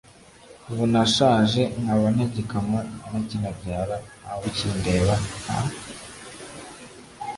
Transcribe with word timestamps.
ubu 0.69 0.83
nashaje 0.93 1.61
nkaba 1.81 2.07
ntagikamwa 2.15 2.79
ntakinabyara, 2.99 3.95
ntawukindeba, 4.21 5.15
nta 5.43 5.59